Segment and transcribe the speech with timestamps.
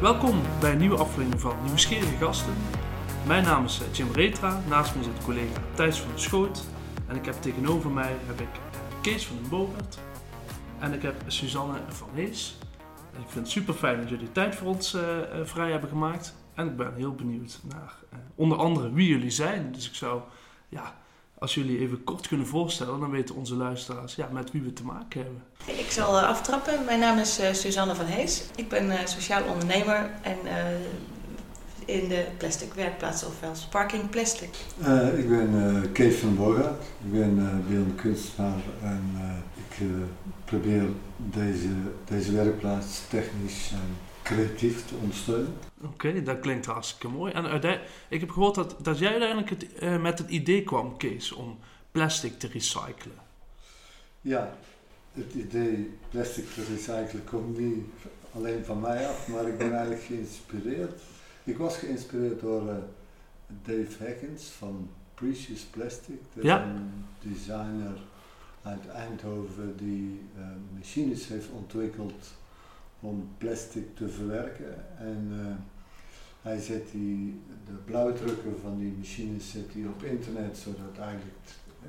[0.00, 2.54] Welkom bij een nieuwe aflevering van Nieuwsgierige Gasten.
[3.26, 6.64] Mijn naam is eh, Jim Retra, naast me zit collega Thijs van der Schoot.
[7.06, 8.48] En ik heb tegenover mij heb ik
[9.02, 9.98] Kees van den Bogert.
[10.78, 12.58] En ik heb Suzanne van Hees.
[13.14, 15.02] En ik vind het super fijn dat jullie tijd voor ons uh,
[15.42, 16.36] vrij hebben gemaakt.
[16.54, 17.94] En ik ben heel benieuwd naar
[18.34, 19.72] onder andere wie jullie zijn.
[19.72, 20.20] Dus ik zou,
[20.68, 20.94] ja,
[21.40, 24.84] als jullie even kort kunnen voorstellen, dan weten onze luisteraars ja, met wie we te
[24.84, 25.42] maken hebben.
[25.78, 26.84] Ik zal aftrappen.
[26.84, 28.44] Mijn naam is Suzanne van Hees.
[28.56, 30.38] Ik ben sociaal ondernemer en
[31.84, 34.48] in de plastic werkplaats, ofwel Sparking Plastic.
[34.82, 36.82] Uh, ik ben uh, Kees van Borgaard.
[37.04, 39.02] Ik ben uh, beeldend kunstenaar en
[39.56, 39.86] ik
[40.44, 40.82] probeer
[41.16, 41.68] deze,
[42.04, 43.96] deze werkplaats technisch en
[44.34, 45.54] creatief te ondersteunen.
[45.82, 47.32] Oké, dat klinkt hartstikke mooi.
[47.32, 51.58] En ik heb gehoord dat, dat jij uiteindelijk het, met het idee kwam, Kees, om
[51.90, 53.18] plastic te recyclen.
[54.20, 54.56] Ja,
[55.12, 57.84] het idee plastic te recyclen komt niet
[58.32, 61.00] alleen van mij af, maar ik ben eigenlijk geïnspireerd
[61.44, 62.74] ik was geïnspireerd door uh,
[63.62, 66.20] Dave Hackens van Precious Plastic.
[66.42, 66.62] Ja.
[66.62, 67.98] een designer
[68.62, 70.44] uit Eindhoven die uh,
[70.78, 72.32] machines heeft ontwikkeld
[73.00, 74.98] om plastic te verwerken.
[74.98, 75.46] En uh,
[76.42, 81.38] hij zet die, de blauwdrukken van die machines zet hij op internet, zodat eigenlijk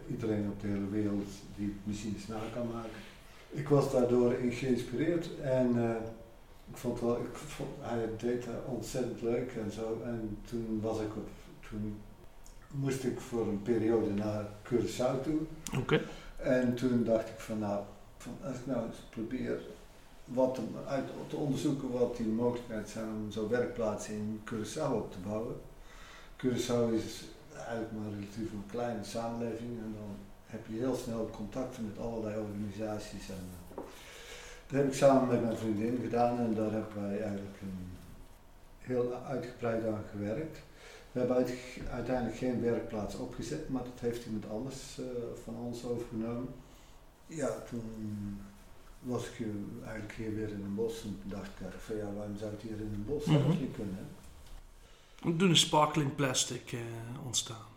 [0.10, 3.00] iedereen op de hele wereld die machines na kan maken.
[3.50, 5.76] Ik was daardoor geïnspireerd en
[6.72, 10.02] ik vond wel, ik vond, hij deed dat ontzettend leuk en zo.
[10.06, 11.30] En toen was ik op,
[11.70, 11.98] toen
[12.72, 15.40] moest ik voor een periode naar Curaçao toe.
[15.78, 16.02] Oké.
[16.38, 17.84] En toen dacht ik van nou,
[18.18, 19.62] van, als ik nou eens probeer
[20.34, 25.20] wat uit, te onderzoeken wat die mogelijkheid zijn om zo'n werkplaats in Curaçao op te
[25.28, 25.56] bouwen.
[26.38, 27.24] Curaçao is
[27.56, 30.16] eigenlijk maar relatief een kleine samenleving en dan
[30.46, 33.50] heb je heel snel contacten met allerlei organisaties en
[34.68, 37.58] dat heb ik samen met mijn vriendin gedaan en daar hebben wij eigenlijk
[38.80, 40.58] heel uitgebreid aan gewerkt.
[41.12, 41.46] We hebben
[41.92, 45.06] uiteindelijk geen werkplaats opgezet, maar dat heeft iemand anders uh,
[45.44, 46.48] van ons overgenomen.
[47.28, 48.42] Ja, toen
[49.02, 49.46] was ik
[49.84, 52.80] eigenlijk hier weer in een bos en dacht ik van ja, waarom zou het hier
[52.80, 54.08] in een bos mm niet kunnen?
[55.38, 56.80] Toen is Sparkling Plastic uh,
[57.26, 57.70] ontstaan.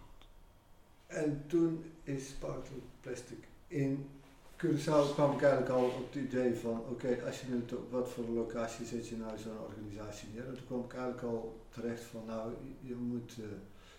[1.06, 4.08] En toen is Sparkling Plastic in
[4.56, 8.24] Curaçao kwam ik eigenlijk al op het idee van, oké, als je nu wat voor
[8.24, 10.46] locatie zet je nou zo'n organisatie neer?
[10.46, 13.44] En toen kwam ik eigenlijk al terecht van, nou, je moet, uh,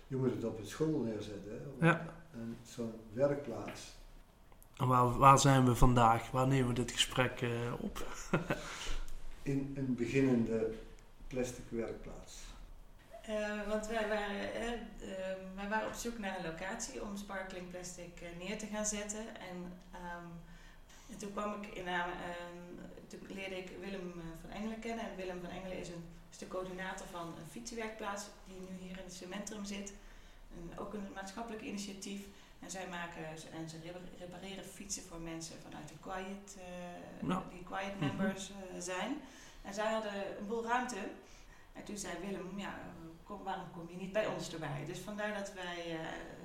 [0.06, 1.52] je moet het op een school neerzetten.
[1.78, 1.86] Hè?
[1.86, 2.14] Ja.
[2.32, 3.95] En zo'n werkplaats.
[4.76, 6.30] En waar, waar zijn we vandaag?
[6.30, 8.06] Waar nemen we dit gesprek uh, op?
[9.42, 10.74] In een beginnende
[11.26, 12.34] plastic werkplaats.
[13.28, 14.78] Uh, want wij waren,
[15.54, 19.26] wij waren op zoek naar een locatie om sparkling plastic neer te gaan zetten.
[19.36, 19.56] En
[19.94, 20.30] um,
[21.10, 22.16] en toen kwam ik in aan, uh,
[23.06, 25.10] toen leerde ik Willem eh, van Engelen kennen.
[25.10, 28.98] En Willem van Engelen is, een, is de coördinator van een fietsenwerkplaats die nu hier
[28.98, 29.92] in het cementrum zit.
[30.56, 32.26] En ook een maatschappelijk initiatief.
[32.66, 33.76] En zij maken en ze
[34.18, 36.56] repareren fietsen voor mensen vanuit de quiet,
[37.22, 38.06] uh, die quiet mhm.
[38.06, 39.20] members uh, zijn.
[39.62, 40.96] En zij hadden een boel ruimte.
[41.72, 42.78] En toen zei Willem, ja,
[43.22, 44.84] kom, waarom kom je niet bij ons erbij?
[44.86, 45.98] Dus vandaar dat wij uh,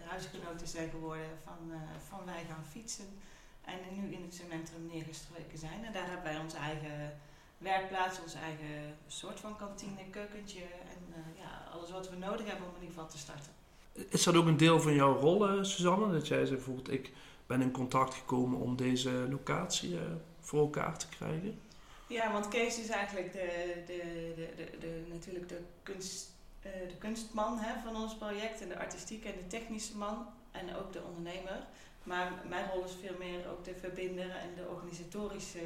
[0.09, 1.71] huisgenoten zijn geworden van,
[2.07, 3.19] van wij gaan fietsen.
[3.61, 5.85] En nu in het cementrum neergestreken zijn.
[5.85, 7.19] En daar hebben wij onze eigen
[7.57, 12.75] werkplaats, onze eigen soort van kantine, keukentje en ja, alles wat we nodig hebben om
[12.75, 13.60] in ieder geval te starten.
[13.93, 16.13] Is dat ook een deel van jouw rol, uh, Suzanne?
[16.13, 17.11] Dat jij zei bijvoorbeeld, ik
[17.47, 19.99] ben in contact gekomen om deze locatie uh,
[20.39, 21.59] voor elkaar te krijgen?
[22.07, 26.29] Ja, want Kees is eigenlijk de, de, de, de, natuurlijk de, kunst,
[26.61, 30.93] de kunstman hè, van ons project en de artistieke en de technische man en ook
[30.93, 31.59] de ondernemer.
[32.03, 35.59] Maar mijn rol is veel meer ook de verbinder en de organisatorische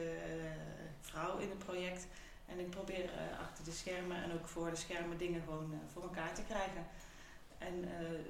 [1.01, 2.07] vrouw in het project.
[2.45, 3.09] En ik probeer
[3.41, 6.85] achter de schermen en ook voor de schermen dingen gewoon voor elkaar te krijgen.
[7.57, 7.89] En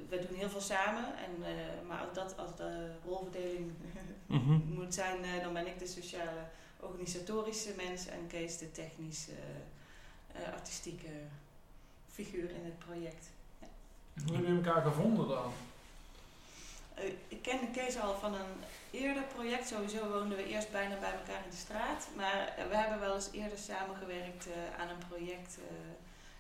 [0.10, 1.04] we doen heel veel samen.
[1.04, 1.44] En,
[1.88, 3.72] maar als dat als de rolverdeling
[4.26, 6.44] mm moet zijn, dan ben ik de sociale
[6.80, 9.32] organisatorische mens en Kees de technische
[10.54, 11.10] artistieke
[12.16, 13.30] figuur in het project.
[13.60, 13.68] Ja.
[14.14, 15.52] Hoe hebben jullie elkaar gevonden dan?
[16.98, 18.54] Uh, ik kende Kees al van een
[18.92, 19.68] eerder project.
[19.68, 22.08] Sowieso woonden we eerst bijna bij elkaar in de straat.
[22.16, 25.58] Maar we hebben wel eens eerder samengewerkt uh, aan een project.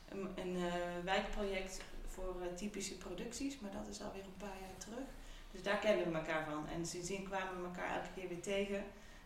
[0.09, 0.57] een, een
[1.03, 1.81] wijkproject
[2.15, 3.59] voor typische producties.
[3.59, 5.07] Maar dat is alweer een paar jaar terug.
[5.51, 6.67] Dus daar kenden we elkaar van.
[6.67, 8.83] En sindsdien kwamen we elkaar elke keer weer tegen.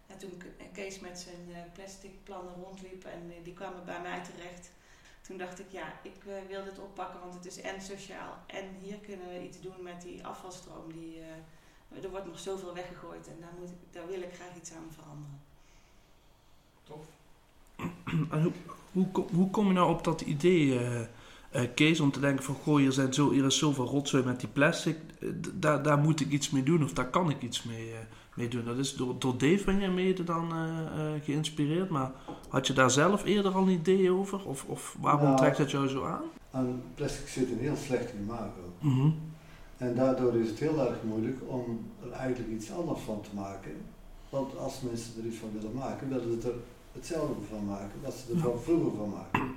[0.07, 0.41] En toen
[0.73, 4.71] Kees met zijn plastic plannen rondliep en die kwamen bij mij terecht
[5.29, 8.37] toen dacht ik, ja, ik uh, wil dit oppakken, want het is en sociaal.
[8.45, 10.93] En hier kunnen we iets doen met die afvalstroom.
[10.93, 14.55] Die, uh, er wordt nog zoveel weggegooid en daar, moet ik, daar wil ik graag
[14.57, 15.41] iets aan veranderen.
[16.83, 17.05] Tof.
[18.31, 18.51] En hoe,
[18.91, 21.01] Hoe, kom- hoe kom je nou op dat idee, eh,
[21.75, 22.55] Kees, om te denken van...
[22.55, 24.97] Goh, hier, zijn zo, hier is zoveel rotzooi met die plastic.
[25.19, 27.97] eh, daar, daar moet ik iets mee doen of daar kan ik iets mee, eh,
[28.35, 28.65] mee doen.
[28.65, 30.51] Dat is door, door Dave ben jij mede dan
[31.23, 31.89] geïnspireerd.
[31.89, 32.11] Maar
[32.49, 34.45] had je daar zelf eerder al een idee over?
[34.45, 36.23] Of, of waarom Nou, trekt dat jou zo aan?
[36.51, 38.73] Aan plastic zit een heel slecht imago.
[38.79, 39.09] Mhm.
[39.77, 43.71] En daardoor is het heel erg moeilijk om er eigenlijk iets anders van te maken.
[44.29, 46.55] Want als mensen er iets van willen maken, willen ze er
[46.91, 49.51] hetzelfde van maken wat ze er van vroeger van maken.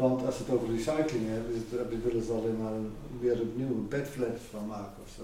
[0.00, 3.66] Want als ze het over recycling hebben, het, willen ze alleen maar een, weer opnieuw
[3.66, 5.22] een petfles van maken of zo.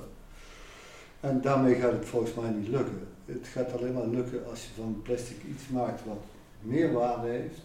[1.21, 3.09] En daarmee gaat het volgens mij niet lukken.
[3.25, 6.23] Het gaat alleen maar lukken als je van plastic iets maakt wat
[6.61, 7.61] meer waarde heeft.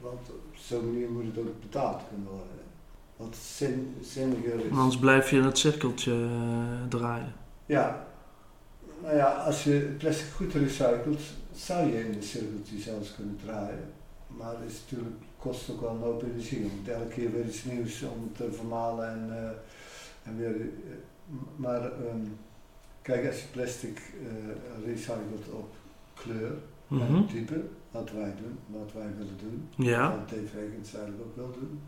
[0.00, 2.64] Want op zo'n manier moet het ook betaald kunnen worden.
[3.16, 4.70] Wat zin, zinniger is.
[4.72, 7.32] Anders blijf je in het cirkeltje eh, draaien.
[7.66, 8.06] Ja,
[9.02, 11.20] nou ja, als je plastic goed recycelt,
[11.54, 13.92] zou je in de cirkeltje zelfs kunnen draaien.
[14.26, 16.58] Maar het is natuurlijk, kost ook wel een hoop energie.
[16.62, 19.50] Je moet elke keer weer iets nieuws om te vermalen en, eh,
[20.28, 20.54] en weer.
[20.60, 20.66] eh,
[21.56, 22.24] maar ehm,
[23.02, 25.74] kijk, als je plastic eh, recycelt op
[26.14, 26.52] kleur
[26.88, 27.14] Mhm.
[27.14, 27.60] en type,
[27.90, 30.10] wat wij doen, wat wij willen doen, Ja.
[30.16, 31.80] wat TV eigenlijk ook wil doen,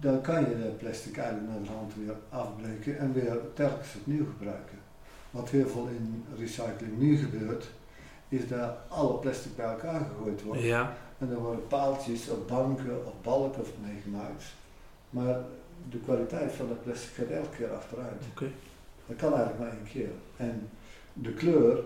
[0.00, 4.24] dan kan je de plastic eigenlijk naar de hand weer afbreken en weer telkens opnieuw
[4.38, 4.78] gebruiken.
[5.30, 7.70] Wat heel veel in recycling nu gebeurt,
[8.28, 10.62] is dat alle plastic bij elkaar gegooid wordt.
[10.62, 10.96] Ja.
[11.18, 14.44] En er worden paaltjes of banken of balken of meegemaakt.
[15.10, 15.40] Maar
[15.90, 18.22] de kwaliteit van het plastic gaat elke keer achteruit.
[18.30, 18.50] Oké.
[19.06, 20.10] Dat kan eigenlijk maar één keer.
[20.36, 20.68] En
[21.12, 21.84] de kleur,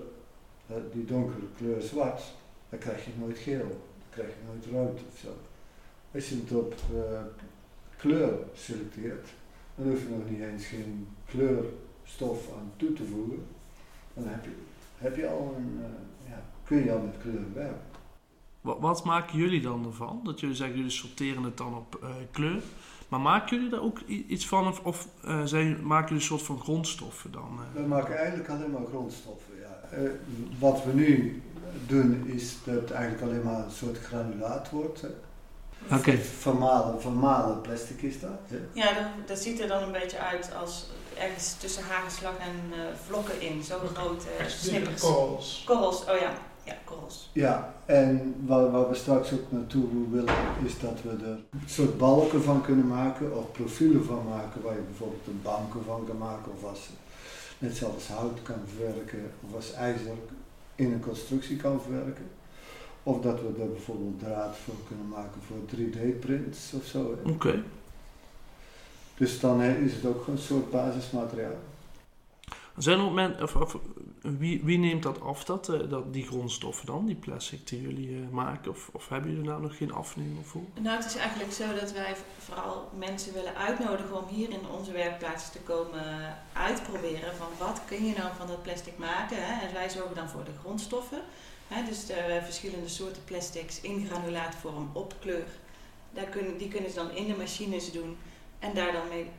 [0.66, 2.22] eh, die donkere kleur zwart,
[2.68, 5.28] dan krijg je nooit geel, dan krijg je nooit rood of zo.
[6.14, 7.20] Als je het op eh,
[7.96, 9.28] kleur selecteert,
[9.74, 13.46] dan hoef je nog niet eens geen kleurstof aan toe te voegen.
[14.14, 14.50] Dan heb je,
[14.98, 15.90] heb je al een, eh,
[16.68, 17.80] kun je al met kleur werken.
[18.60, 20.20] Wat, wat maken jullie dan ervan?
[20.24, 22.62] Dat jullie zeggen, jullie sorteren het dan op eh, kleur.
[23.08, 24.66] Maar maken jullie daar ook iets van?
[24.68, 27.58] Of, of eh, zijn, maken jullie een soort van grondstoffen dan?
[27.74, 27.80] eh?
[27.82, 29.52] We maken eigenlijk alleen maar grondstoffen.
[29.60, 29.96] Ja.
[29.96, 30.10] Eh,
[30.58, 31.42] wat we nu
[31.86, 35.06] doen is dat het eigenlijk alleen maar een soort granulaat wordt.
[35.92, 36.16] Oké.
[36.18, 38.30] Vermalen, vermalen plastic is dat.
[38.46, 38.58] hè.
[38.72, 42.78] Ja, dat, dat ziet er dan een beetje uit als ergens tussen hagelslag en eh,
[43.06, 43.62] vlokken in.
[43.62, 45.00] Zo grote snippers.
[45.00, 45.62] korrels.
[45.66, 46.32] Korrels, oh ja.
[46.68, 47.30] Ja, korrels.
[47.32, 50.34] Ja, en waar, waar we straks ook naartoe willen
[50.64, 54.74] is dat we er een soort balken van kunnen maken of profielen van maken waar
[54.74, 56.88] je bijvoorbeeld een banken van kan maken of als
[57.58, 60.14] net zoals hout kan verwerken of als ijzer
[60.74, 62.26] in een constructie kan verwerken.
[63.02, 67.18] Of dat we er bijvoorbeeld draad voor kunnen maken voor 3D-prints of zo.
[67.24, 67.62] Oké.
[69.16, 71.56] Dus dan is het ook gewoon een soort basismateriaal.
[72.76, 73.76] Zijn er of
[74.36, 78.08] wie, wie neemt dat af, dat, eh, dat, die grondstoffen dan, die plastic die jullie
[78.08, 78.70] eh, maken?
[78.70, 80.62] Of, of hebben jullie daar nog geen afnemer voor?
[80.80, 84.92] Nou, het is eigenlijk zo dat wij vooral mensen willen uitnodigen om hier in onze
[84.92, 89.36] werkplaats te komen uitproberen van wat kun je nou van dat plastic maken.
[89.46, 89.66] Hè?
[89.66, 91.20] En wij zorgen dan voor de grondstoffen.
[91.68, 91.84] Hè?
[91.84, 95.46] Dus de verschillende soorten plastics in granulaatvorm op kleur.
[96.58, 98.16] Die kunnen ze dan in de machines doen
[98.58, 99.30] en daar dan mee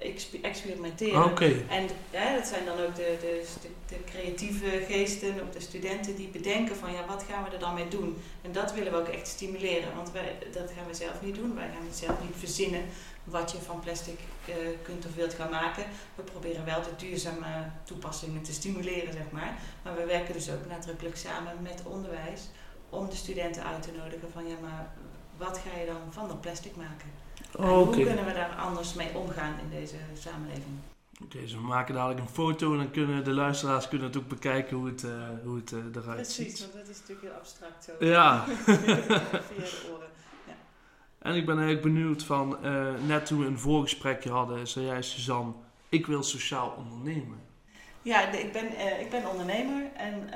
[0.00, 1.24] exp- experimenteren.
[1.24, 1.52] Oké.
[1.68, 3.44] En ja, dat zijn dan ook de, de,
[3.88, 7.74] de, creatieve geesten of de studenten die bedenken van ja, wat gaan we er dan
[7.74, 8.22] mee doen?
[8.42, 11.54] En dat willen we ook echt stimuleren, want wij, dat gaan we zelf niet doen.
[11.54, 12.84] Wij gaan het zelf niet verzinnen
[13.24, 15.84] wat je van plastic eh, kunt of wilt gaan maken.
[16.14, 19.58] We proberen wel de duurzame toepassingen te stimuleren, zeg maar.
[19.82, 22.48] Maar we werken dus ook nadrukkelijk samen met onderwijs
[22.90, 24.92] om de studenten uit te nodigen van ja, maar
[25.36, 27.19] wat ga je dan van dat plastic maken?
[27.56, 30.78] Hoe kunnen we daar anders mee omgaan in deze samenleving?
[31.24, 34.28] Oké, dus we maken dadelijk een foto en dan kunnen de luisteraars kunnen het ook
[34.28, 35.10] bekijken hoe het, eh,
[35.44, 36.60] hoe het eh, eruit Precies, ziet.
[36.60, 38.04] want dat is natuurlijk heel abstract zo.
[38.04, 38.44] Ja.
[39.48, 40.08] Via de oren.
[41.18, 45.02] En ik ben eigenlijk benieuwd van, eh, net toen we een voorgesprekje hadden, zei jij
[45.02, 45.52] Suzanne,
[45.88, 47.40] ik wil sociaal ondernemen.
[48.02, 50.28] Ja, ik ben, ik ben ondernemer en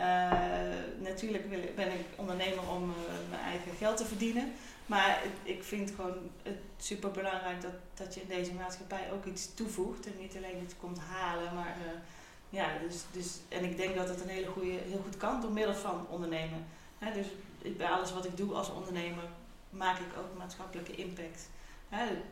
[1.03, 2.93] natuurlijk ben ik ondernemer om
[3.31, 4.53] mijn eigen geld te verdienen.
[4.87, 9.55] Maar ik vind gewoon het super belangrijk dat, dat je in deze maatschappij ook iets
[9.55, 11.55] toevoegt en niet alleen iets komt halen.
[11.55, 11.99] Maar eh,
[12.49, 15.53] ja, dus, dus, en ik denk dat het een hele goede, heel goed kan door
[15.53, 16.67] middel van ondernemen.
[17.15, 17.27] Dus
[17.77, 19.25] bij alles wat ik doe als ondernemer
[19.71, 21.49] maak ik ook maatschappelijke impact.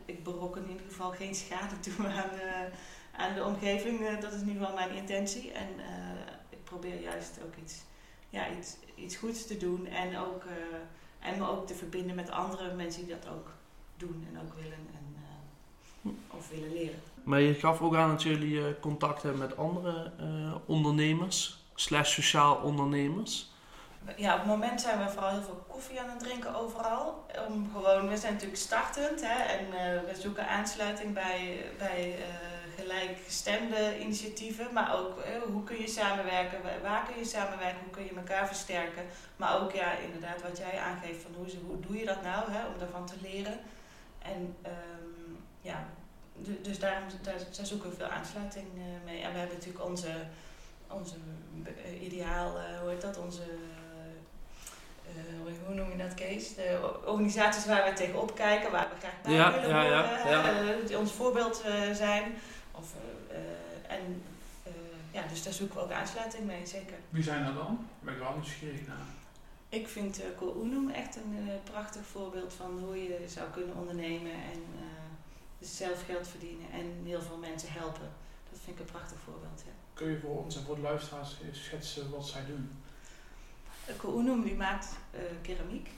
[0.05, 2.65] Ik berokken in ieder geval geen schade toe aan, eh,
[3.11, 4.07] aan de omgeving.
[4.07, 5.51] eh, dat is ieder geval mijn intentie.
[5.51, 5.69] En
[6.49, 7.81] ik probeer juist ook iets,
[8.29, 9.85] ja, iets, iets goeds te doen.
[9.85, 10.43] En, ook,
[11.23, 13.47] en me ook te verbinden met andere mensen die dat ook
[13.97, 14.87] doen en ook willen.
[14.93, 17.01] En, eh, of willen leren.
[17.23, 22.13] Maar je gaf ook aan dat jullie eh, contact hebben met andere eh, ondernemers, slash
[22.13, 23.51] sociaal ondernemers.
[24.17, 27.25] Ja, op het moment zijn we vooral heel veel koffie aan het drinken overal.
[27.47, 29.69] Om gewoon, we zijn natuurlijk startend hè, en
[30.05, 32.15] we zoeken aansluiting bij, bij
[32.77, 34.73] gelijkgestemde initiatieven.
[34.73, 38.47] Maar ook uh, hoe kun je samenwerken, waar kun je samenwerken, hoe kun je elkaar
[38.47, 39.05] versterken.
[39.35, 42.65] Maar ook ja, inderdaad wat jij aangeeft van hoe, hoe doe je dat nou, hè,
[42.65, 43.59] om daarvan te leren.
[44.21, 45.85] En um, ja,
[46.61, 48.67] dus daar, daar, daar, zoeken we veel aansluiting
[49.05, 49.21] mee.
[49.21, 50.11] En we hebben natuurlijk onze,
[50.87, 51.15] onze
[52.01, 52.51] ideaal,
[52.81, 53.43] hoe heet dat, onze
[55.07, 56.55] uh, hoe noem je dat, Kees?
[56.55, 60.87] De organisaties waar we tegenop kijken, waar we graag bij willen ja, horen, ja, uh,
[60.87, 62.35] die ons voorbeeld uh, zijn.
[62.75, 62.93] Of,
[63.87, 64.23] en,
[65.11, 66.97] ja, dus daar zoeken we ook aansluiting mee, zeker.
[67.09, 67.87] Wie zijn dat dan?
[67.99, 69.05] Ben ik wel nieuwsgierig naar.
[69.69, 74.31] Ik vind uh, Cool Unum echt een prachtig voorbeeld van hoe je zou kunnen ondernemen
[74.31, 74.63] en
[75.59, 78.09] dus zelf geld verdienen en heel veel mensen helpen.
[78.49, 79.63] Dat vind ik een prachtig voorbeeld.
[79.65, 79.71] Ja.
[79.93, 82.71] Kun je voor ons en voor de luisteraars schetsen wat zij doen?
[83.97, 85.89] Kounum die maakt uh, keramiek.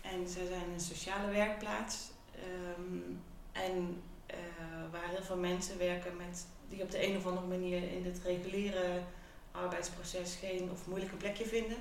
[0.00, 2.10] En ze zijn een sociale werkplaats.
[2.78, 3.22] Um,
[3.52, 4.36] en uh,
[4.92, 8.20] waar heel veel mensen werken met, die op de een of andere manier in het
[8.24, 9.00] reguliere
[9.50, 11.76] arbeidsproces geen of moeilijke plekje vinden.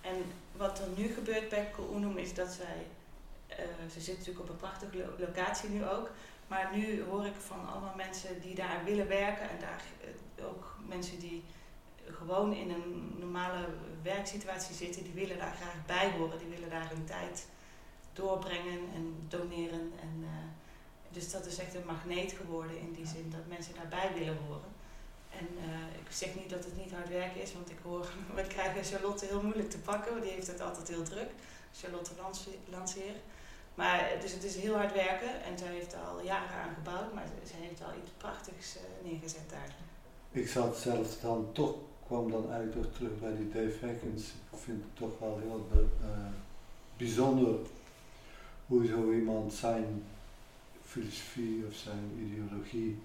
[0.00, 0.16] En
[0.56, 2.86] wat er nu gebeurt bij Kounum is dat zij,
[3.50, 3.56] uh,
[3.92, 6.10] ze zitten natuurlijk op een prachtige lo locatie nu ook,
[6.46, 9.82] maar nu hoor ik van allemaal mensen die daar willen werken en daar
[10.44, 11.44] ook mensen die
[12.10, 13.66] gewoon in een normale
[14.02, 16.38] werksituatie zitten, die willen daar graag bij horen.
[16.38, 17.46] Die willen daar hun tijd
[18.12, 19.92] doorbrengen en doneren.
[20.00, 20.24] En,
[21.10, 24.74] dus dat is echt een magneet geworden in die zin dat mensen daarbij willen horen.
[25.30, 28.42] En uh, ik zeg niet dat het niet hard werken is, want ik hoor, we
[28.42, 31.30] krijgen Charlotte heel moeilijk te pakken, want die heeft het altijd heel druk.
[31.80, 32.10] Charlotte
[32.70, 33.14] Lanceer.
[33.74, 37.12] Maar dus het is heel hard werken en zij heeft er al jaren aan gebouwd,
[37.14, 39.74] maar ze heeft al iets prachtigs uh, neergezet daar.
[40.30, 41.74] Ik zat zelf dan toch
[42.06, 44.22] kwam dan eigenlijk terug bij die Dave Hackens.
[44.52, 45.68] Ik vind het toch wel heel
[46.96, 47.54] bijzonder
[48.66, 50.04] hoe zo iemand zijn
[50.96, 52.98] filosofie of zijn ideologie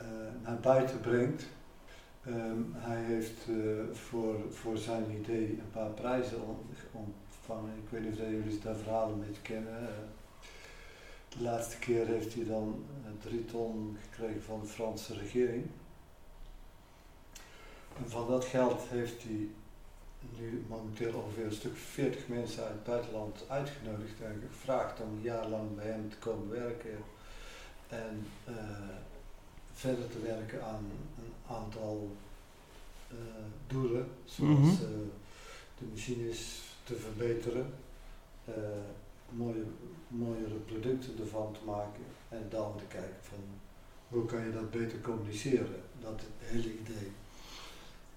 [0.00, 0.06] uh,
[0.42, 1.46] naar buiten brengt.
[2.26, 6.38] Um, hij heeft uh, voor, voor zijn idee een paar prijzen
[6.92, 7.72] ontvangen.
[7.76, 9.88] Ik weet niet of jullie dat verhaal een beetje kennen.
[11.28, 12.84] de laatste keer heeft hij dan
[13.22, 15.64] drie ton gekregen van de Franse regering.
[17.98, 19.48] En van dat geld heeft hij
[20.38, 25.22] nu momenteel ongeveer een stuk 40 mensen uit het buitenland uitgenodigd en gevraagd om een
[25.22, 26.98] jaar lang bij hem te komen werken
[27.88, 28.54] en uh,
[29.72, 30.84] verder te werken aan
[31.18, 32.16] een aantal
[33.12, 33.18] uh,
[33.66, 34.70] doelen, zoals mm -hmm.
[34.70, 35.08] uh,
[35.78, 37.74] de machines te verbeteren,
[39.30, 39.64] mooie,
[40.08, 43.38] mooiere producten ervan te maken en dan te kijken van
[44.08, 47.10] hoe kan je dat beter communiceren, dat hele idee.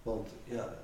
[0.03, 0.77] Want ja,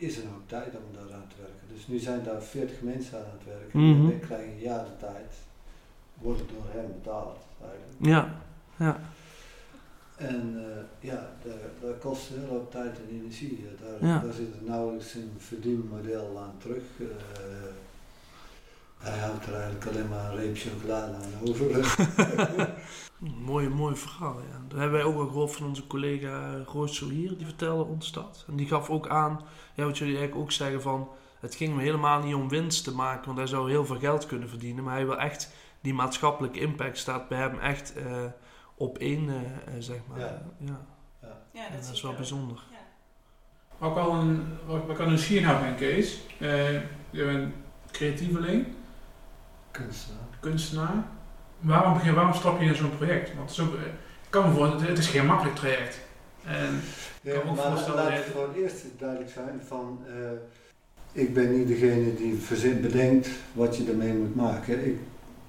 [0.00, 1.68] is er ook tijd om daaraan te werken.
[1.74, 3.80] Dus nu zijn daar 40 mensen aan het werken.
[3.80, 4.10] Mm -hmm.
[4.10, 5.34] En krijgen een jaar de tijd.
[6.14, 8.06] Wordt door hem betaald eigenlijk.
[8.06, 8.42] Ja,
[8.76, 9.00] ja.
[10.16, 11.32] En uh, ja,
[11.80, 13.66] daar, kost heel veel tijd en energie.
[13.80, 14.18] Daar, ja.
[14.18, 16.82] daar zit nauwelijks een verdienmodel aan terug.
[16.98, 17.06] Uh,
[19.00, 21.96] hij houdt er eigenlijk alleen maar een reep chocolade aan over.
[23.50, 24.60] mooi, mooi verhaal, ja.
[24.68, 28.44] Daar hebben wij ook al gehoord van onze collega Roos hier, die vertelde ons dat.
[28.48, 29.40] En die gaf ook aan,
[29.74, 31.08] ja, wat jullie eigenlijk ook zeggen van...
[31.40, 34.26] Het ging hem helemaal niet om winst te maken, want hij zou heel veel geld
[34.26, 34.84] kunnen verdienen.
[34.84, 38.04] Maar hij wil echt, die maatschappelijke impact staat bij hem echt uh,
[38.74, 39.34] op één, uh,
[39.78, 40.18] zeg maar.
[40.18, 40.86] Ja, ja.
[41.52, 41.68] ja.
[41.70, 42.62] dat, dat is wel bijzonder.
[42.70, 42.76] Ja.
[43.78, 46.20] Wat kan een, wat, kan een nou zijn, Kees?
[46.38, 46.72] Uh,
[47.10, 47.54] je bent
[47.90, 48.66] creatieveling.
[49.70, 50.20] Kunstenaar.
[50.40, 51.04] Kunstenaar.
[51.60, 53.36] Waarom, begin, waarom stap je in zo'n project?
[53.36, 55.98] Want zo, ik kan me voorstellen, het is geen makkelijk traject.
[56.44, 56.80] En
[57.22, 59.98] ja, kan me maar voorstellen laat het voor het eerst duidelijk zijn van...
[60.08, 60.14] Uh,
[61.12, 64.86] ik ben niet degene die verzin, bedenkt wat je ermee moet maken.
[64.86, 64.98] Ik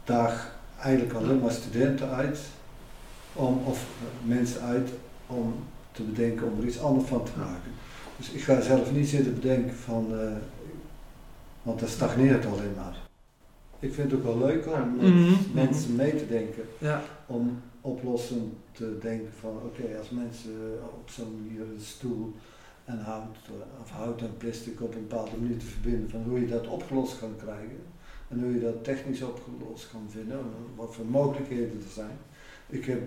[0.04, 2.40] daag eigenlijk alleen maar studenten uit,
[3.34, 3.86] om, of
[4.24, 4.90] mensen uit,
[5.28, 7.72] om te bedenken om er iets anders van te maken.
[8.18, 10.32] Dus ik ga zelf niet zitten bedenken van, uh,
[11.62, 13.10] want dat stagneert alleen maar
[13.82, 15.34] ik vind het ook wel leuk om met mhm.
[15.54, 16.64] mensen mee te denken.
[16.78, 17.02] Ja.
[17.26, 22.34] Om oplossend te denken van oké, als mensen op zo'n manier een stoel
[22.86, 23.38] en hout,
[23.82, 27.20] of hout en plastic op een bepaalde manier te verbinden, van hoe je dat opgelost
[27.20, 27.84] kan krijgen.
[28.28, 30.40] En hoe je dat technisch opgelost kan vinden,
[30.76, 32.18] wat voor mogelijkheden er zijn.
[32.68, 33.02] Ik heb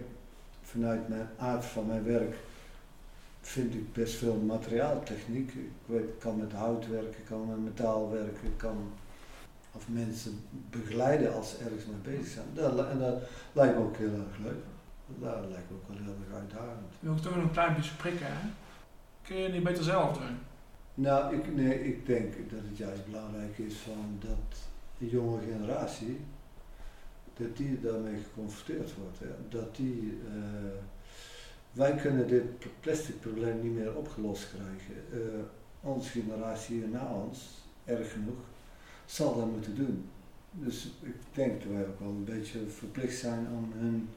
[0.62, 2.36] vanuit mijn aard van mijn werk
[3.40, 5.52] vind ik best veel materiaaltechniek.
[5.54, 8.76] Ik weet, kan met hout werken, kan met metaal werken, kan
[9.76, 10.40] of mensen
[10.70, 12.46] begeleiden als ze ergens mee bezig zijn.
[12.54, 14.62] Dat, en dat lijkt me ook heel erg leuk.
[15.06, 16.92] Dat lijkt me ook wel heel erg uitdagend.
[17.00, 18.48] Je wil toch nog een klein beetje prikken, hè?
[19.22, 20.38] Kun je niet beter zelf doen?
[20.94, 24.58] Nou, ik, nee, ik denk dat het juist belangrijk is van dat
[24.98, 26.20] de jonge generatie,
[27.36, 29.18] dat die daarmee geconfronteerd wordt.
[29.18, 29.26] Hè.
[29.48, 30.78] Dat die, eh,
[31.72, 32.44] wij kunnen dit
[32.80, 35.04] plastic probleem niet meer opgelost krijgen.
[35.12, 35.44] Uh,
[35.80, 38.38] onze generatie hier na ons, erg genoeg,
[39.06, 40.04] zal dat moeten doen.
[40.50, 44.08] Dus ik denk dat wij ook wel een beetje verplicht zijn om hun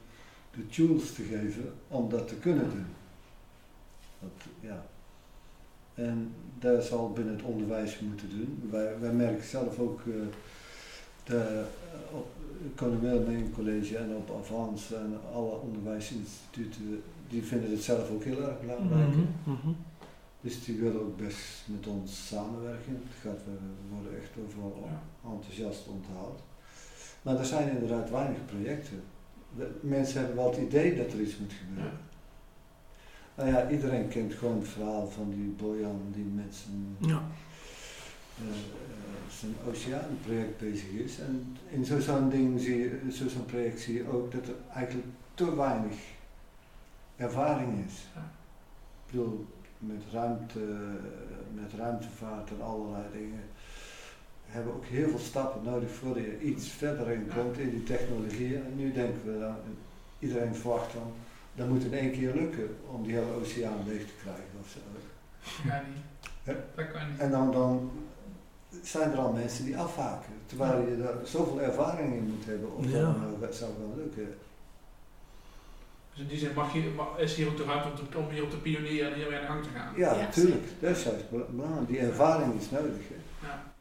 [0.54, 2.86] de tools te geven om dat te kunnen doen.
[4.20, 4.86] Dat, ja.
[5.94, 8.68] En dat zal binnen het onderwijs moeten doen.
[8.70, 10.14] Wij, wij merken zelf ook uh,
[11.24, 11.64] de,
[12.12, 12.26] op
[12.74, 18.60] Koning College en op Avans en alle onderwijsinstituten, die vinden het zelf ook heel erg
[18.60, 19.14] belangrijk.
[19.14, 19.76] Mm -hmm.
[20.40, 23.02] Dus die willen ook best met ons samenwerken.
[23.08, 24.88] Het gaat, we worden echt overal
[25.24, 26.40] enthousiast onthaald.
[27.22, 29.02] Maar er zijn inderdaad weinig projecten.
[29.56, 32.00] De, mensen hebben wel het idee dat er iets moet gebeuren.
[33.34, 37.22] Nou ja, iedereen kent gewoon het verhaal van die Bojan die met zijn, ja.
[38.42, 38.48] uh,
[39.30, 41.18] zijn oceaanproject bezig is.
[41.18, 45.56] En in zo'n ding zie je, zo'n project zie je ook dat er eigenlijk te
[45.56, 45.96] weinig
[47.16, 48.06] ervaring is.
[48.14, 48.32] Ja.
[49.06, 49.46] Ik bedoel,
[49.78, 50.58] met ruimte,
[51.54, 53.44] met ruimtevaart en allerlei dingen
[54.46, 58.56] hebben ook heel veel stappen nodig voordat je iets verder in komt in die technologie.
[58.56, 59.56] En nu denken we dan,
[60.18, 61.12] iedereen verwacht dan,
[61.54, 64.78] dat moet in één keer lukken om die hele oceaan leeg te krijgen of zo.
[65.68, 66.56] Ja, niet.
[66.74, 67.18] Dat kan niet.
[67.18, 67.90] En dan, dan
[68.82, 72.90] zijn er al mensen die afhaken, terwijl je daar zoveel ervaring in moet hebben of
[72.90, 73.16] ja.
[73.40, 74.34] dat zou wel lukken.
[76.18, 78.42] Dus in die zin mag je, is hier ook de ruimte om, te, om hier
[78.42, 79.94] op te pionieren en hier weer aan de gang te gaan.
[79.96, 80.64] Ja, natuurlijk.
[80.80, 81.88] Dat is juist belangrijk.
[81.88, 83.08] Die ervaring is nodig.
[83.08, 83.46] Hè.
[83.46, 83.72] Ja.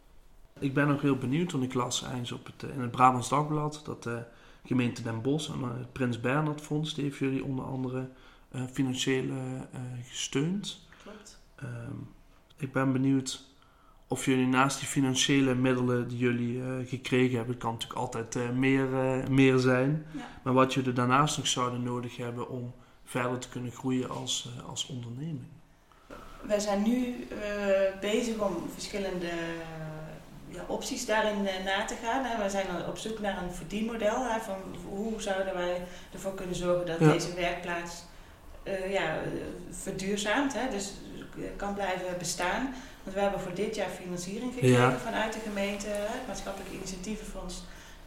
[0.59, 3.81] Ik ben ook heel benieuwd, want ik las eens op het, in het Brabants Dagblad
[3.85, 4.23] dat de
[4.65, 8.09] gemeente Den Bosch en het Prins Bernhard Fonds, die heeft jullie onder andere
[8.51, 9.61] uh, financieel uh,
[10.03, 10.87] gesteund.
[11.03, 11.39] Klopt.
[11.63, 12.09] Um,
[12.57, 13.45] ik ben benieuwd
[14.07, 18.49] of jullie naast die financiële middelen die jullie uh, gekregen hebben, kan natuurlijk altijd uh,
[18.49, 20.27] meer, uh, meer zijn, ja.
[20.43, 24.87] maar wat jullie daarnaast nog zouden nodig hebben om verder te kunnen groeien als, als
[24.87, 25.45] onderneming.
[26.41, 27.27] Wij zijn nu
[28.01, 29.29] bezig om verschillende
[30.47, 32.25] ja, opties daarin na te gaan.
[32.25, 32.37] Hè.
[32.37, 34.23] Wij zijn op zoek naar een verdienmodel.
[34.23, 34.55] Hè, van
[34.89, 35.81] hoe zouden wij
[36.13, 37.11] ervoor kunnen zorgen dat ja.
[37.11, 38.03] deze werkplaats
[38.89, 39.19] ja,
[39.69, 40.93] verduurzaamt, hè, dus
[41.55, 42.73] kan blijven bestaan.
[43.07, 47.63] Want we hebben voor dit jaar financiering gekregen vanuit de gemeente, het Maatschappelijk Initiatievenfonds.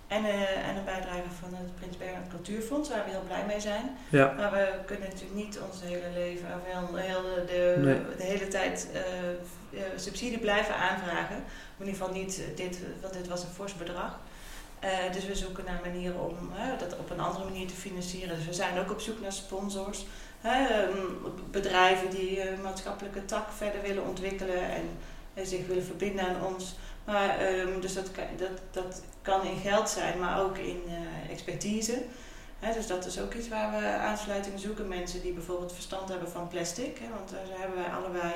[0.07, 3.61] En, uh, en een bijdrage van het Prins Bernhard Cultuurfonds, waar we heel blij mee
[3.61, 3.97] zijn.
[4.09, 4.35] Ja.
[4.37, 8.89] Maar we kunnen natuurlijk niet ons hele leven, of heel, heel de, de hele tijd
[9.71, 11.37] uh, subsidie blijven aanvragen.
[11.37, 14.19] In ieder geval niet dit, want dit was een fors bedrag.
[14.85, 16.37] Uh, dus we zoeken naar manieren om
[16.79, 18.37] dat op een andere manier te financieren.
[18.37, 20.07] Dus we zijn ook op zoek naar sponsors.
[20.43, 20.97] Ehm,
[21.51, 24.89] bedrijven die uh, maatschappelijke tak verder willen ontwikkelen en
[25.35, 26.77] uh, zich willen verbinden aan ons.
[27.05, 32.03] Maar, um, dus dat, dat, dat kan in geld zijn, maar ook in uh, expertise.
[32.75, 34.89] dus dat is ook iets waar we aansluiting zoeken.
[34.89, 36.99] Mensen die bijvoorbeeld verstand hebben van plastic.
[37.15, 38.33] Want daar hebben wij allebei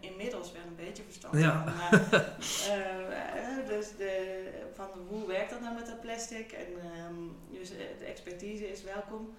[0.00, 1.64] inmiddels wel een beetje verstand ja.
[1.64, 1.76] van.
[1.76, 2.24] Maar,
[3.76, 6.52] dus de, van hoe werkt dat nou met dat plastic?
[6.52, 6.66] En
[7.08, 9.34] um, dus de expertise is welkom.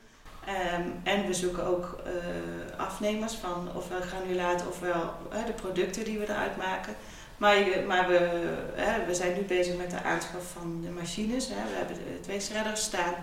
[0.47, 5.13] Um, en we zoeken ook uh, afnemers van ofwel granulaat ofwel
[5.45, 6.95] de producten die we eruit maken.
[7.37, 7.55] Maar,
[7.87, 8.29] maar we,
[9.07, 11.47] we zijn nu bezig met de aanschaf van de machines.
[11.47, 13.13] We hebben twee shredders staan.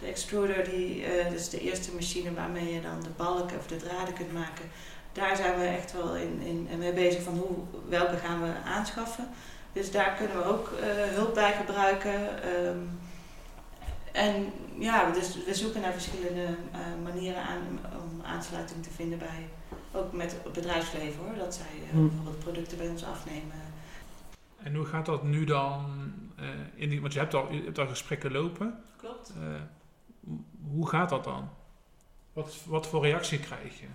[0.00, 3.76] De extruder, die, dat is de eerste machine waarmee je dan de balken of de
[3.76, 4.70] draden kunt maken.
[5.12, 6.40] Daar zijn we echt wel in,
[6.70, 7.56] in, mee bezig van hoe,
[7.88, 9.28] welke gaan we aanschaffen.
[9.72, 10.70] Dus daar kunnen we ook
[11.14, 12.48] hulp bij gebruiken.
[12.66, 12.99] Um,
[14.12, 19.48] en ja, dus we zoeken naar verschillende uh, manieren aan, om aansluiting te vinden bij,
[19.92, 23.56] ook met het bedrijfsleven hoor, dat zij uh, bijvoorbeeld producten bij ons afnemen.
[24.62, 27.78] En hoe gaat dat nu dan, uh, in die, want je hebt, al, je hebt
[27.78, 28.82] al gesprekken lopen.
[28.96, 29.32] Klopt.
[30.70, 31.48] hoe gaat dat dan?
[32.32, 33.86] Wat, wat voor reactie krijg je?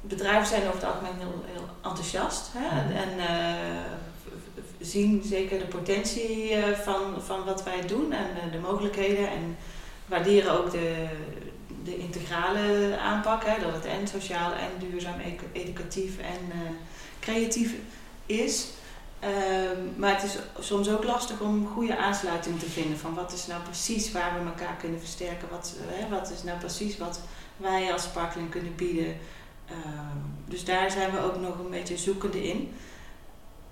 [0.00, 2.84] Bedrijven zijn over het algemeen heel, heel enthousiast hè?
[2.84, 2.90] Mm.
[2.90, 3.18] en
[4.80, 9.28] zien zeker de potentie uh, van, van wat wij doen en uh, de mogelijkheden.
[9.30, 9.56] En
[10.06, 11.06] waarderen ook de,
[11.84, 15.20] de integrale aanpak, hè, dat het en sociaal en duurzaam,
[15.52, 16.70] educatief en uh,
[17.20, 17.74] creatief
[18.26, 18.68] is.
[19.20, 23.46] Ehm, maar het is soms ook lastig om goede aansluiting te vinden van wat is
[23.46, 25.48] nou precies waar we elkaar kunnen versterken.
[25.50, 25.74] Wat,
[26.10, 27.20] wat is nou precies wat
[27.56, 29.16] wij als Sparkling kunnen bieden.
[29.66, 32.74] Ehm, dus daar zijn we ook nog een beetje zoekende in.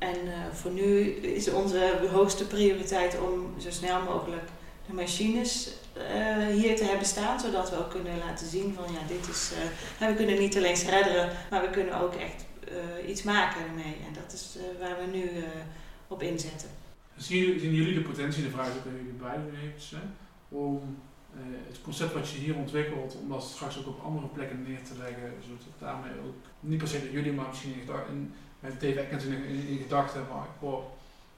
[0.09, 4.49] En uh, voor nu is onze hoogste prioriteit om zo snel mogelijk
[4.87, 9.01] de machines uh, hier te hebben staan, zodat we ook kunnen laten zien van ja,
[9.09, 9.53] dit is,
[10.01, 13.97] uh, we kunnen niet alleen schredderen, maar we kunnen ook echt eh, iets maken ermee.
[14.07, 15.43] En dat is eh, waar we nu eh,
[16.09, 16.69] op inzetten.
[17.17, 19.99] Zien jullie, zien jullie de potentie, de vraag aan jullie beiden hè,
[20.49, 20.97] om
[21.35, 24.83] eh, het concept wat je hier ontwikkelt, om dat straks ook op andere plekken neer
[24.83, 27.75] te leggen, zodat daarmee ook, niet per se door jullie, maar misschien
[28.11, 30.47] in, met Dave Atkins in, in, in gedachten, maar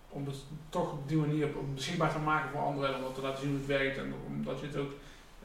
[0.09, 0.37] om het
[0.69, 3.59] toch op die manier beschikbaar te maken voor anderen, en om te laten zien hoe
[3.59, 4.93] het werkt en omdat je het ook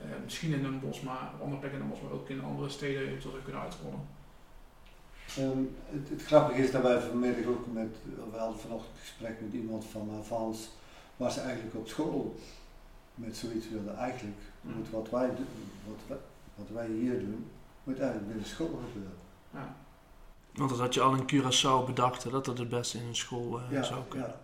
[0.01, 2.43] eh, misschien in een bos, maar op andere plekken in een bos, maar ook in
[2.43, 3.99] andere steden zou kunnen uitrollen.
[5.37, 7.95] Ehm, het, het grappige is dat wij vanmiddag ook met,
[8.31, 10.69] we hadden vanochtend gesprek met iemand van Avans,
[11.17, 12.35] waar ze eigenlijk op school
[13.15, 13.97] met zoiets willen.
[13.97, 14.73] Eigenlijk Mm.
[14.73, 15.47] moet wat wij, doen,
[15.87, 16.17] wat, wij,
[16.55, 17.45] wat wij hier doen,
[17.83, 19.17] moet eigenlijk binnen school gebeuren.
[19.53, 19.75] Ja.
[20.53, 23.15] Want dat had je al in Curaçao bedacht, hè, dat dat het beste in een
[23.15, 24.27] school eh, Ja, zou kunnen.
[24.27, 24.35] ja.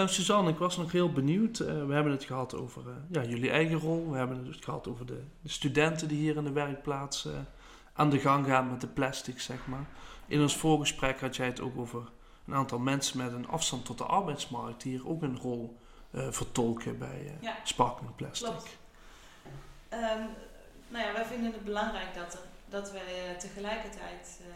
[0.00, 1.58] Eh, Suzanne, ik was nog heel benieuwd.
[1.58, 4.10] Eh, we hebben het gehad over eh, ja, jullie eigen rol.
[4.10, 7.32] We hebben het gehad over de, de studenten die hier in de werkplaats eh,
[7.92, 9.86] aan de gang gaan met de plastic, zeg maar.
[10.26, 12.02] In ons voorgesprek had jij het ook over
[12.46, 15.76] een aantal mensen met een afstand tot de arbeidsmarkt die hier ook een rol
[16.10, 17.54] eh, vertolken bij eh Ja.
[17.64, 18.48] Sparkling Plastic.
[18.48, 18.76] Klopt.
[19.88, 20.22] Ehm,
[20.88, 24.46] nou ja, wij vinden het belangrijk dat, er, dat wij tegelijkertijd, eh,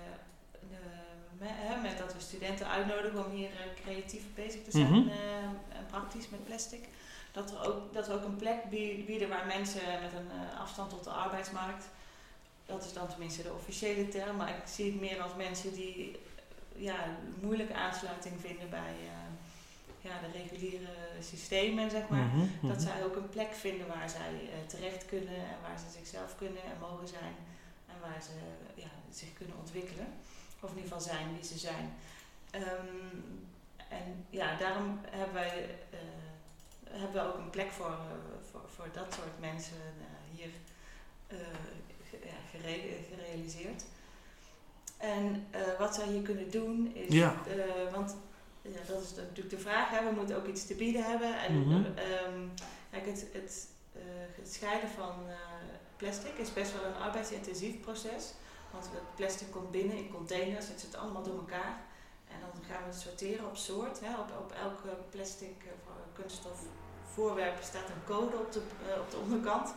[1.49, 5.09] hè, met dat we studenten uitnodigen om hier eh, creatief bezig te zijn Mhm.
[5.09, 6.85] eh, en praktisch met plastic,
[7.33, 10.61] dat, er ook, dat we ook een plek bie- bieden waar mensen met een eh,
[10.61, 11.85] afstand tot de arbeidsmarkt,
[12.67, 16.17] dat is dan tenminste de officiële term, maar ik zie het meer als mensen die
[16.77, 16.97] ja,
[17.41, 18.95] moeilijke aansluiting vinden bij
[20.01, 22.25] ja, de reguliere systemen, zeg maar.
[22.25, 22.69] Mhm, mhm.
[22.69, 26.63] Dat zij ook een plek vinden waar zij terecht kunnen en waar ze zichzelf kunnen
[26.63, 27.35] en mogen zijn.
[27.87, 28.31] En waar ze
[28.75, 30.07] ja, zich kunnen ontwikkelen.
[30.63, 31.95] Of in ieder geval zijn wie ze zijn.
[32.51, 33.17] Ehm,
[33.89, 35.99] en ja, daarom hebben wij, eh,
[36.91, 40.51] hebben we ook een plek voor, eh, voor, voor dat soort mensen eh, hier
[42.51, 43.85] gere- gerealiseerd.
[44.99, 45.47] En
[45.79, 47.35] wat zij hier kunnen doen is, Ja.
[47.93, 48.17] want
[48.63, 49.91] ja, dat is natuurlijk de vraag.
[49.91, 50.05] Hè.
[50.09, 51.39] We moeten ook iets te bieden hebben.
[51.41, 51.85] En
[52.91, 53.67] kijk, het, het,
[54.37, 55.15] het scheiden van
[55.97, 58.33] plastic is best wel een arbeidsintensief proces.
[58.73, 61.81] Want het plastic komt binnen in containers, het zit allemaal door elkaar.
[62.29, 64.01] En dan gaan we het sorteren op soort.
[64.01, 64.11] Hè.
[64.19, 66.59] Op, op elke plastic eh, voor- kunststof
[67.15, 69.75] voorwerp staat een code op de, eh, op de onderkant,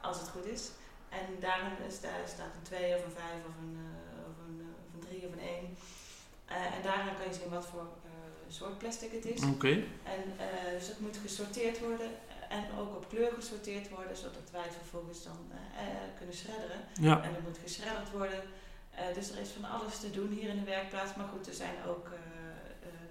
[0.00, 0.70] als het goed is.
[1.08, 4.60] En daarin is, daar staat een 2 of een 5 of een, eh, of een,
[4.60, 5.76] eh, of een 3 of een 1.
[6.46, 8.10] Eh, en daaraan kan je zien wat voor eh,
[8.48, 9.42] soort plastic het is.
[9.42, 9.72] Oké.
[10.16, 12.10] En eh, dus het moet gesorteerd worden
[12.48, 16.80] en ook op kleur gesorteerd worden, zodat wij het vervolgens dan eh, eh, kunnen shredderen.
[17.00, 17.22] Ja.
[17.22, 18.42] En het moet geschredderd worden.
[18.90, 21.14] Eh, dus er is van alles te doen hier in de werkplaats.
[21.14, 22.08] Maar goed, er zijn ook.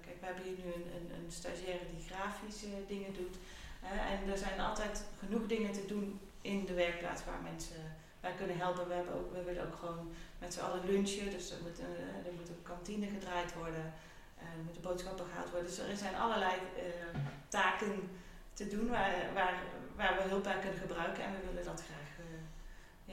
[0.00, 3.36] kijk, we hebben hier nu een, een, een stagiaire die grafische dingen doet.
[4.12, 7.96] En er zijn altijd genoeg dingen te doen in de werkplaats waar mensen
[8.26, 8.88] wij kunnen helpen.
[8.88, 11.30] We, hebben ook, we willen ook gewoon met z'n allen lunchen.
[11.30, 13.92] Dus er moet, eh, er moet een kantine gedraaid worden.
[14.38, 15.68] eh, er moeten boodschappen gehaald worden.
[15.68, 16.54] Dus er zijn allerlei
[17.48, 17.94] taken
[18.56, 19.54] te doen waar, waar,
[19.96, 21.24] waar we hulp bij kunnen gebruiken.
[21.24, 22.10] En we willen dat graag.
[22.18, 22.24] eh,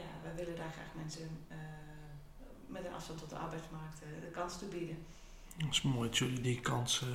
[0.01, 1.57] ja, we willen daar graag mensen eh,
[2.67, 4.97] met een afstand tot de arbeidsmarkt eh, de kans toe bieden.
[5.57, 7.05] Dat is mooi dat jullie die kans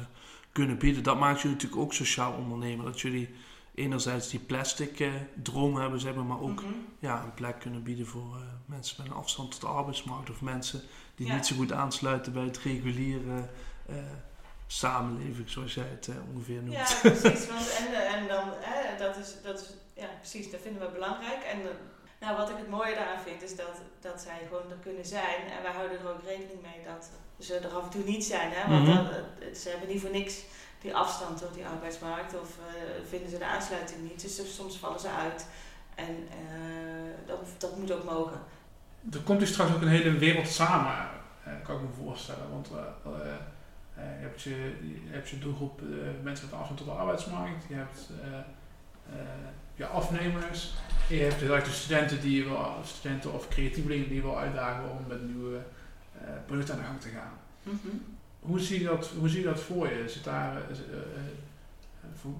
[0.52, 1.02] kunnen bieden.
[1.02, 2.84] Dat maakt jullie natuurlijk ook sociaal ondernemen.
[2.84, 3.34] Dat jullie
[3.74, 5.12] enerzijds die plastic eh,
[5.42, 6.72] droom hebben, zeg maar, maar ook Mhm.
[6.98, 8.36] ja, een plek kunnen bieden voor
[8.66, 10.30] mensen met een afstand tot de arbeidsmarkt.
[10.30, 10.82] Of mensen
[11.14, 11.34] die Ja.
[11.34, 13.48] niet zo goed aansluiten bij het reguliere
[14.72, 16.76] samenleving, zoals jij het eh, ongeveer noemt.
[16.76, 17.46] Ja, precies.
[17.46, 19.66] Want, en, en dan, hè, dat is, dat is,
[20.02, 21.42] ja, precies, dat vinden we belangrijk.
[21.52, 21.68] En eh,
[22.20, 25.40] nou, wat ik het mooie daaraan vind, is dat, dat zij gewoon er kunnen zijn.
[25.56, 27.08] En wij houden er ook rekening mee dat
[27.46, 28.50] ze er af en toe niet zijn.
[28.52, 28.70] Hè?
[28.70, 28.94] Want Mhm.
[28.96, 30.34] dan, eh, ze hebben niet voor niks
[30.80, 32.40] die afstand tot die arbeidsmarkt.
[32.40, 32.74] Of eh,
[33.08, 34.20] vinden ze de aansluiting niet.
[34.22, 35.46] Dus soms vallen ze uit.
[35.94, 38.40] En eh, dat, dat moet ook mogen.
[39.12, 41.08] Er komt dus straks ook een hele wereld samen,
[41.64, 42.50] kan ik me voorstellen.
[42.50, 42.68] Want
[44.02, 44.50] je, hebt je,
[45.04, 45.86] je hebt je doelgroep eh,
[46.22, 47.64] mensen met afstand tot de arbeidsmarkt.
[47.68, 49.26] Je hebt eh, eh,
[49.74, 50.74] je afnemers.
[51.10, 54.90] En je hebt de studenten, die je wel, studenten of creatievelingen die je wil uitdagen
[54.90, 55.58] om met nieuwe
[56.20, 57.32] eh, producten aan de gang te gaan.
[58.40, 60.08] Hoe zie je dat, hoe zie je dat voor je?
[60.08, 60.98] Zit daar, eh, eh, eh,
[62.00, 62.30] eh, voor-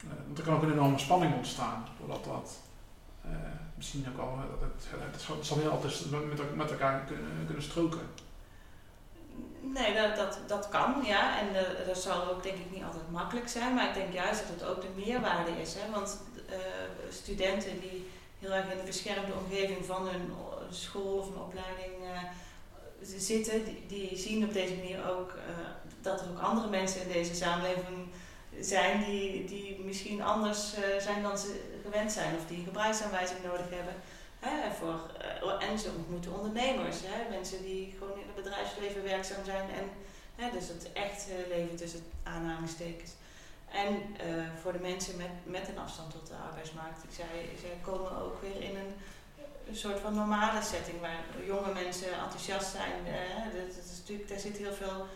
[0.00, 2.58] eh, want er kan ook een enorme spanning ontstaan, doordat dat
[3.24, 3.30] eh,
[3.76, 8.00] misschien ook al, dat het, het zal- niet altijd met, met elkaar kunnen, kunnen stroken.
[9.64, 11.38] Nee, dat, dat, dat kan, ja.
[11.40, 13.74] En eh, dat zal ook denk ik niet altijd makkelijk zijn.
[13.74, 15.74] Maar ik denk juist dat het ook de meerwaarde is.
[15.74, 15.90] Hè?
[15.92, 16.56] Want eh,
[17.10, 21.92] studenten die heel erg in de beschermde omgeving van hun o- school of een opleiding
[22.12, 22.22] eh,
[23.02, 25.66] zitten, die, zien op deze manier ook eh,
[26.00, 28.08] dat er ook andere mensen in deze samenleving
[28.60, 32.34] zijn die, die misschien anders eh, zijn dan ze gewend zijn.
[32.36, 33.94] Of die een gebruiksaanwijzing nodig hebben.
[34.40, 35.00] Hè, voor,
[35.60, 39.70] eh, en ze ontmoeten ondernemers, hè, mensen die gewoon bedrijfsleven werkzaam zijn.
[39.70, 39.84] En,
[40.34, 43.10] hè, dus het echt leven tussen aanhalingstekens.
[43.72, 43.92] En
[44.26, 47.04] eh, voor de mensen met, met een afstand tot de arbeidsmarkt.
[47.04, 47.28] Ik zei,
[47.60, 48.94] zij komen ook weer in een,
[49.76, 53.06] soort van normale setting waar jonge mensen enthousiast zijn.
[53.06, 55.06] Uh, dat, is natuurlijk, daar zit heel veel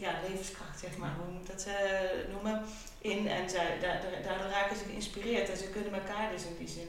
[0.00, 2.64] ja, levenskracht, zeg maar, hoe moet dat uh, noemen,
[2.98, 3.28] in.
[3.28, 3.78] En zij,
[4.24, 6.88] daardoor raken ze geïnspireerd en ze kunnen elkaar dus in die zin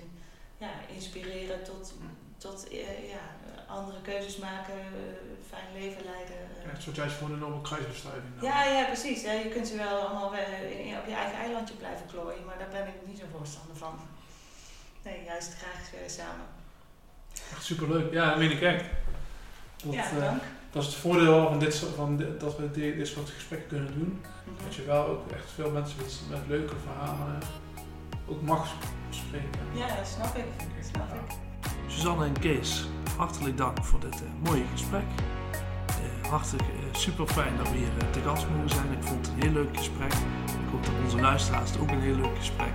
[0.58, 1.94] ja, inspireren tot,
[2.38, 3.26] tot uh, ja,
[3.68, 5.02] andere keuzes maken, uh,
[5.50, 6.36] fijn leven leiden.
[6.64, 8.34] Ja, het soort juist gewoon een enorme kruisbestuiving.
[8.42, 9.24] Ja, ja, precies.
[9.24, 9.32] Hè.
[9.32, 12.88] Je kunt ze wel allemaal in, op je eigen eilandje blijven klooien, maar daar ben
[12.88, 14.00] ik niet zo'n voorstander van.
[15.04, 16.46] Nee, juist graag samen.
[17.52, 18.14] Echt superleuk.
[18.14, 18.86] Ja, dat meen ik echt.
[19.84, 20.42] Dat, ja, dank
[20.78, 24.22] dat is het voordeel van, dit, van dat we dit, dit soort gesprekken kunnen doen.
[24.44, 24.64] Mhm.
[24.64, 27.40] Dat je wel ook echt veel mensen met, met leuke verhalen
[28.28, 28.74] ook mag
[29.10, 29.60] spreken.
[29.74, 30.46] Ja, dat snap ik.
[30.82, 31.47] Snap ik.
[31.88, 35.04] Suzanne en Kees, hartelijk dank voor dit uh, mooie gesprek.
[35.90, 38.92] Uh, hartelijk uh, super fijn dat we hier te gast mogen zijn.
[38.92, 40.14] Ik vond het een heel leuk gesprek.
[40.46, 42.74] Ik hoop dat onze luisteraars het ook een heel leuk gesprek